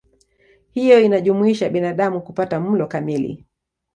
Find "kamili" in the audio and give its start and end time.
2.87-3.45